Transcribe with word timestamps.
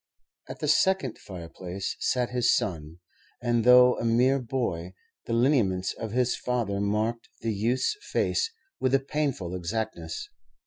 At 0.49 0.61
the 0.61 0.67
second 0.67 1.19
fireplace 1.19 1.95
sat 1.99 2.31
his 2.31 2.51
son, 2.55 2.97
and, 3.39 3.63
though 3.63 3.99
a 3.99 4.03
mere 4.03 4.39
boy, 4.39 4.93
the 5.27 5.33
lineaments 5.33 5.93
of 5.93 6.11
his 6.11 6.35
father 6.35 6.79
marked 6.81 7.29
the 7.41 7.53
youth's 7.53 7.95
face 8.01 8.51
with 8.79 8.95
a 8.95 8.99
painful 8.99 9.53
exactness. 9.53 10.27